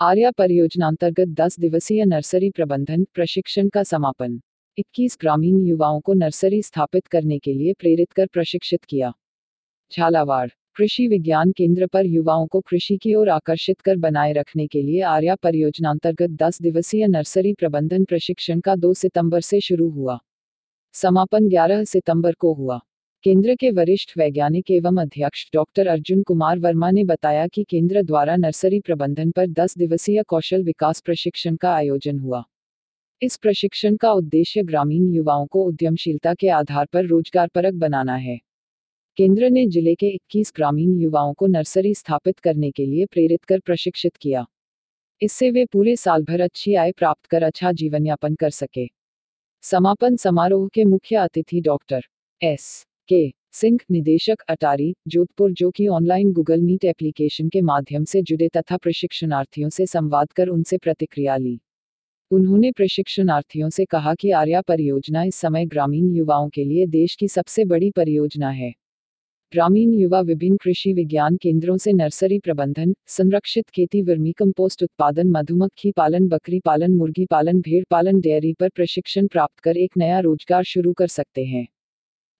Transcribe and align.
आर्या 0.00 0.30
परियोजना 0.30 0.86
अंतर्गत 0.86 1.28
10 1.28 1.56
दिवसीय 1.60 2.04
नर्सरी 2.04 2.50
प्रबंधन 2.50 3.04
प्रशिक्षण 3.14 3.68
का 3.68 3.82
समापन। 3.82 4.38
21 4.78 5.16
ग्रामीण 5.20 5.64
युवाओं 5.66 6.00
को 6.00 6.14
नर्सरी 6.14 6.62
स्थापित 6.62 7.06
करने 7.06 7.38
के 7.38 7.52
लिए 7.54 7.72
प्रेरित 7.72 8.12
कर 8.12 8.26
प्रशिक्षित 8.26 8.84
किया। 8.84 9.12
झालावाड़, 9.92 10.48
कृषि 10.76 11.06
विज्ञान 11.08 11.52
केंद्र 11.52 11.86
पर 11.86 12.06
युवाओं 12.06 12.46
को 12.46 12.60
कृषि 12.60 12.96
की 12.96 13.14
ओर 13.14 13.28
आकर्षित 13.28 13.80
कर 13.80 13.96
बनाए 13.96 14.32
रखने 14.32 14.66
के 14.66 14.82
लिए 14.82 15.00
आर्या 15.00 15.34
परियोजना 15.34 15.90
अंतर्गत 15.90 16.36
10 16.42 16.62
दिवसीय 16.62 17.06
नर्सरी 17.06 17.52
प्रबंधन 17.54 18.04
प्रशिक्षण 18.04 18.60
का 18.60 18.76
2 18.76 18.94
सितंबर 18.94 19.40
से 19.40 19.60
शुरू 19.60 19.88
हुआ। 19.90 20.18
समापन 20.94 21.48
11 21.48 21.84
सितंबर 21.84 22.34
को 22.34 22.52
हुआ। 22.54 22.80
केंद्र 23.26 23.54
के 23.54 23.70
वरिष्ठ 23.70 24.18
वैज्ञानिक 24.18 24.70
एवं 24.70 24.96
अध्यक्ष 24.96 25.50
डॉक्टर 25.52 25.86
अर्जुन 25.86 26.22
कुमार 26.22 26.58
वर्मा 26.58 26.90
ने 26.90 27.04
बताया 27.04 27.46
कि 27.46 27.64
केंद्र 27.64 28.02
द्वारा 28.02 28.36
नर्सरी 28.36 28.80
प्रबंधन 28.80 29.30
पर 29.30 29.46
10 29.46 29.78
दिवसीय 29.78 30.22
कौशल 30.22 30.62
विकास 30.62 31.00
प्रशिक्षण 31.00 31.56
का 31.56 31.72
आयोजन 31.74 32.18
हुआ। 32.18 32.44
इस 33.22 33.36
प्रशिक्षण 33.36 33.96
का 33.96 34.12
उद्देश्य 34.12 34.62
ग्रामीण 34.62 35.08
युवाओं 35.14 35.46
को 35.46 35.64
उद्यमशीलता 35.64 36.34
के 36.34 36.48
आधार 36.48 36.86
पर 36.92 37.06
रोजगारपरक 37.06 37.74
बनाना 37.74 38.16
है। 38.16 38.38
केंद्र 39.16 39.50
ने 39.50 39.66
ज़िले 39.66 39.94
के 39.94 40.14
21 40.14 40.52
ग्रामीण 40.56 40.96
युवाओं 41.00 41.34
को 41.34 41.46
नर्सरी 41.46 41.94
स्थापित 41.94 42.38
करने 42.38 42.70
के 42.70 42.86
लिए 42.86 43.06
प्रेरित 43.06 43.44
कर 43.44 43.60
प्रशिक्षित 43.60 44.16
किया। 44.16 44.46
इससे 45.22 45.50
वे 45.50 45.64
पूरे 45.64 45.96
साल 45.96 46.24
भर 46.24 46.40
अच्छी 46.40 46.74
आय 46.74 46.92
प्राप्त 46.92 47.26
कर 47.26 47.42
अच्छा 47.42 47.72
जीवन 47.72 48.06
यापन 48.06 48.34
कर 48.34 48.50
सके। 48.50 48.86
समापन 49.62 50.16
समारोह 50.16 50.68
के 50.68 50.84
मुख्य 50.84 51.16
अतिथि 51.16 51.60
डॉक्टर 51.60 52.06
एस. 52.40 52.86
के 53.08 53.28
सिंह 53.52 53.78
निदेशक 53.90 54.42
अटारी 54.48 54.94
जोधपुर, 55.08 55.52
जो 55.52 55.70
कि 55.70 55.86
ऑनलाइन 55.88 56.32
गूगल 56.32 56.60
मीट 56.60 56.84
एप्लीकेशन 56.84 57.48
के 57.48 57.60
माध्यम 57.60 58.04
से 58.04 58.22
जुड़े 58.22 58.48
तथा 58.48 58.76
प्रशिक्षणार्थियों 58.76 59.68
से 59.68 59.86
संवाद 59.86 60.32
कर 60.32 60.48
उनसे 60.48 60.78
प्रतिक्रिया 60.78 61.36
ली। 61.36 61.58
उन्होंने 62.30 62.72
प्रशिक्षणार्थियों 62.72 63.70
से 63.70 63.84
कहा 63.84 64.14
कि 64.14 64.30
आर्या 64.30 64.60
परियोजना 64.60 65.22
इस 65.22 65.34
समय 65.34 65.66
ग्रामीण 65.66 66.10
युवाओं 66.14 66.48
के 66.48 66.64
लिए 66.64 66.86
देश 66.86 67.14
की 67.14 67.28
सबसे 67.28 67.64
बड़ी 67.64 67.90
परियोजना 67.90 68.50
है। 68.50 68.72
ग्रामीण 69.52 69.92
युवा 69.94 70.20
विभिन्न 70.20 70.56
कृषि 70.56 70.92
विज्ञान 70.92 71.36
केंद्रों 71.36 71.76
से 71.76 71.92
नर्सरी 71.92 72.38
प्रबंधन, 72.38 72.94
संरक्षित 73.06 73.70
खेती, 73.70 74.02
वर्मी 74.02 74.32
कंपोस्ट 74.32 74.82
उत्पादन, 74.82 75.30
मधुमक्खी 75.30 75.92
पालन, 75.92 76.28
बकरी 76.28 76.60
पालन, 76.60 76.96
मुर्गी 76.96 77.26
पालन, 77.26 77.60
भेड़ 77.60 77.84
पालन, 77.90 78.20
डेयरी 78.20 78.52
पर 78.52 78.68
प्रशिक्षण 78.68 79.26
प्राप्त 79.26 79.58
कर 79.58 79.76
एक 79.76 79.96
नया 79.96 80.18
रोज़गार 80.20 80.64
शुरू 80.64 80.92
कर 80.92 81.06
सकते 81.06 81.44
हैं। 81.44 81.66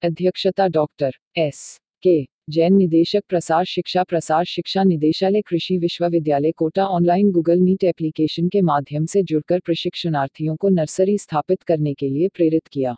अध्यक्षता 0.03 0.67
डॉक्टर 0.69 1.11
एस 1.37 1.81
के 2.03 2.23
जैन 2.51 2.75
निदेशक 2.75 3.23
प्रसार 3.29 3.65
शिक्षा 3.65 4.03
प्रसार 4.03 4.45
शिक्षा 4.45 4.83
निदेशालय 4.83 5.41
कृषि 5.41 5.77
विश्वविद्यालय 5.79 6.51
Kota 6.51 6.85
online 6.87 7.31
Google 7.31 7.61
Meet 7.61 7.85
application 7.85 8.49
के 8.49 8.61
माध्यम 8.61 9.07
से 9.07 9.23
जुड़कर 9.23 9.61
प्रशिक्षणार्थियों 9.61 10.57
को 10.57 10.69
नर्सरी 10.69 11.17
स्थापित 11.19 11.63
करने 11.63 11.95
के 11.95 12.09
लिए 12.09 12.29
प्रेरित 12.29 12.67
किया। 12.67 12.95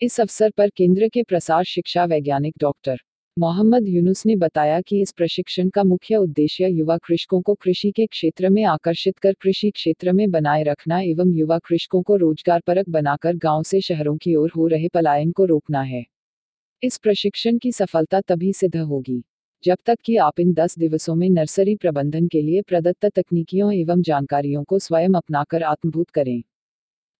इस 0.00 0.20
अवसर 0.20 0.50
पर 0.50 0.68
केंद्र 0.68 1.08
के 1.08 1.22
प्रसार 1.22 1.64
शिक्षा 1.64 2.04
वैज्ञानिक 2.04 2.54
डॉक्टर 2.60 2.96
मोहम्मद 3.36 3.88
यूनुस 3.88 4.26
ने 4.26 4.36
बताया 4.36 4.80
कि 4.80 5.00
इस 5.00 5.12
प्रशिक्षण 5.12 5.68
का 5.68 5.84
मुख्य 5.84 6.16
उद्देश्य 6.16 6.68
युवा 6.68 6.96
कृषकों 6.96 7.40
को 7.42 7.54
कृषि 7.54 7.90
के 7.90 8.06
क्षेत्र 8.06 8.50
में 8.50 8.62
आकर्षित 8.64 9.18
कर 9.18 9.32
कृषि 9.32 9.70
क्षेत्र 9.70 10.12
में 10.12 10.30
बनाए 10.30 10.62
रखना 10.62 11.00
एवं 11.00 11.32
युवा 11.32 11.58
कृषकों 11.58 12.02
को 12.02 12.16
रोजगारपरक 12.16 12.88
बनाकर 12.88 13.36
गाँव 13.36 13.62
से 13.62 13.80
शहरों 13.80 14.16
की 14.16 14.34
ओर 14.34 14.52
हो 14.56 14.66
रहे 14.66 14.88
पलायन 14.88 15.32
को 15.32 15.44
रोकना 15.44 15.82
है। 15.82 16.04
इस 16.84 16.96
प्रशिक्षण 16.98 17.58
की 17.58 17.70
सफलता 17.72 18.20
तभी 18.20 18.52
सिद्ध 18.52 18.76
होगी, 18.76 19.22
जब 19.64 19.76
तक 19.86 19.98
कि 20.04 20.16
आप 20.16 20.40
इन 20.40 20.52
10 20.52 20.78
दिवसों 20.78 21.14
में 21.14 21.28
नर्सरी 21.30 21.76
प्रबंधन 21.76 22.26
के 22.26 22.42
लिए 22.42 22.62
प्रदत्त 22.62 23.06
तकनीकियों 23.06 23.72
एवं 23.72 24.02
जानकारियों 24.02 24.64
को 24.64 24.78
स्वयं 24.78 25.14
अपनाकर 25.14 25.62
आत्मभूत 25.62 26.10
करें। 26.10 26.42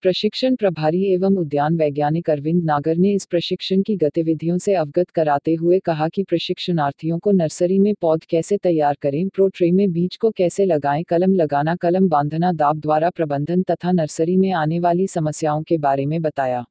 प्रशिक्षण 0.02 0.56
प्रभारी 0.56 1.02
एवं 1.12 1.36
उद्यान 1.36 1.76
वैज्ञानिक 1.76 2.30
अरविंद 2.30 2.64
नागर 2.64 2.96
ने 2.96 3.12
इस 3.12 3.26
प्रशिक्षण 3.26 3.82
की 3.82 3.96
गतिविधियों 3.96 4.58
से 4.58 4.74
अवगत 4.74 5.10
कराते 5.10 5.54
हुए 5.54 5.78
कहा 5.78 6.08
कि 6.08 6.22
प्रशिक्षणार्थियों 6.22 7.18
को 7.18 7.30
नर्सरी 7.30 7.78
में 7.78 7.94
पौध 8.00 8.24
कैसे 8.24 8.56
तैयार 8.56 8.96
करें, 9.02 9.28
प्रो 9.28 9.48
ट्रे 9.48 9.70
में 9.70 9.92
बीज 9.92 10.16
को 10.16 10.30
कैसे 10.30 10.64
लगाएँ, 10.64 11.02
कलम 11.02 11.34
लगाना, 11.34 11.76
कलम 11.76 12.08
बांधना, 12.08 12.52
दाब 12.52 12.80
द्वारा 12.80 13.10
प्रबंधन 13.10 13.62
तथा 13.62 13.92
नर्सरी 13.92 14.36
में 14.36 14.52
आने 14.52 14.80
वाली 14.80 15.06
समस्याओं 15.06 15.62
के 15.62 15.78
बारे 15.78 16.06
में 16.06 16.20
बताया। 16.22 16.64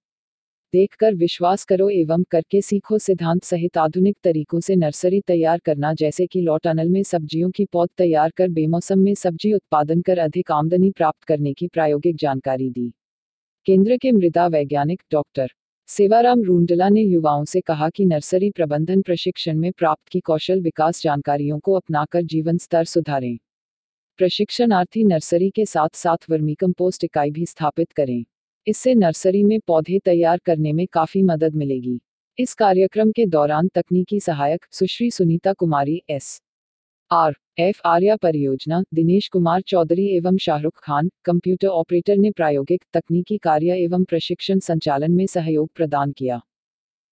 देखकर 0.73 1.13
विश्वास 1.13 1.63
करो 1.65 1.89
एवं 1.89 2.23
करके 2.23 2.61
सीखो 2.61 2.97
सिद्धांत 2.97 3.43
सहित 3.43 3.77
आधुनिक 3.77 4.15
तरीकों 4.23 4.59
से 4.59 4.75
नर्सरी 4.75 5.19
तैयार 5.21 5.59
करना, 5.59 5.93
जैसे 5.93 6.25
कि 6.27 6.41
लॉ 6.41 6.57
टनल 6.57 6.89
में 6.89 7.03
सब्जियों 7.03 7.49
की 7.51 7.65
पौध 7.65 7.89
तैयार 7.97 8.29
कर 8.29 8.49
बेमौसम 8.49 8.99
में 8.99 9.13
सब्ज़ी 9.15 9.53
उत्पादन 9.53 10.01
कर 10.01 10.17
अधिक 10.17 10.51
आमदनी 10.51 10.91
प्राप्त 10.91 11.23
करने 11.23 11.53
की 11.53 11.67
प्रायोगिक 11.67 12.15
जानकारी 12.15 12.69
दी। 12.69 12.89
केंद्र 13.67 13.97
के 13.97 14.11
मृदा 14.11 14.47
वैज्ञानिक 14.47 15.01
डॉक्टर 15.11 15.53
सेवाराम 15.89 16.43
रूंडला 16.43 16.89
ने 16.89 17.01
युवाओं 17.01 17.45
से 17.45 17.61
कहा 17.61 17.89
कि 17.89 18.05
नर्सरी 18.05 18.51
प्रबंधन 18.51 19.01
प्रशिक्षण 19.01 19.57
में 19.57 19.71
प्राप्त 19.71 20.07
की 20.07 20.19
कौशल 20.19 20.61
विकास 20.61 21.01
जानकारियों 21.03 21.59
को 21.59 21.73
अपनाकर 21.73 22.23
जीवन 22.23 22.57
स्तर 22.57 22.83
सुधारें। 22.85 23.37
प्रशिक्षणार्थी 24.17 25.03
नर्सरी 25.03 25.49
के 25.49 25.65
साथ 25.65 25.95
साथ 25.95 26.29
वर्मी 26.29 26.53
कंपोस्ट 26.55 27.03
इकाई 27.03 27.31
भी 27.31 27.45
स्थापित 27.45 27.91
करें। 27.91 28.23
इससे 28.67 28.93
नर्सरी 28.95 29.43
में 29.43 29.59
पौधे 29.59 29.99
तैयार 29.99 30.39
करने 30.45 30.73
में 30.73 30.87
काफ़ी 30.87 31.23
मदद 31.23 31.55
मिलेगी। 31.55 31.99
इस 32.37 32.53
कार्यक्रम 32.53 33.11
के 33.11 33.25
दौरान 33.25 33.67
तकनीकी 33.67 34.19
सहायक 34.19 34.65
Sushri 34.71 35.11
Sunita 35.11 35.53
Kumari, 35.53 36.01
S. 36.09 36.41
R. 37.11 37.33
F. 37.59 37.81
Arya 37.85 38.15
परियोजना, 38.15 38.83
दिनेश 38.93 39.27
कुमार 39.27 39.61
चौधरी 39.61 40.07
एवं 40.07 40.37
शाहरुख 40.37 40.73
खान, 40.77 41.09
कंप्यूटर 41.25 41.67
ऑपरेटर 41.67 42.17
ने 42.17 42.31
प्रायोगिक 42.31 42.83
तकनीकी 42.93 43.37
कार्य 43.37 43.77
एवं 43.77 44.03
प्रशिक्षण 44.03 44.59
संचालन 44.59 45.11
में 45.11 45.25
सहयोग 45.25 45.69
प्रदान 45.75 46.11
किया। 46.11 46.41